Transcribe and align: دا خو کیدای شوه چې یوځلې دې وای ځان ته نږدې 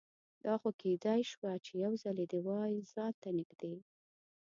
دا 0.45 0.53
خو 0.61 0.69
کیدای 0.81 1.21
شوه 1.31 1.51
چې 1.65 1.71
یوځلې 1.83 2.25
دې 2.31 2.39
وای 2.47 2.73
ځان 2.93 3.13
ته 3.21 3.29
نږدې 3.37 3.75